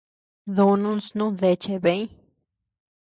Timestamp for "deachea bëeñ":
1.39-2.01